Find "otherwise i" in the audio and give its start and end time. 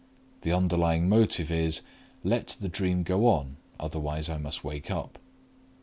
3.79-4.39